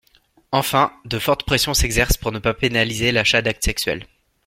Enfin, 0.51 0.91
de 1.05 1.19
fortes 1.19 1.43
pressions 1.45 1.75
s’exercent 1.75 2.17
pour 2.17 2.31
ne 2.31 2.39
pas 2.39 2.55
pénaliser 2.55 3.11
l’achat 3.11 3.43
d’actes 3.43 3.65
sexuels. 3.65 4.07